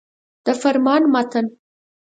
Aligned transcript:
د 0.45 0.47
فرمان 0.61 1.01
متن. 1.13 1.45